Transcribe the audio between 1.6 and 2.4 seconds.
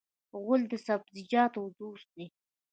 دوست دی.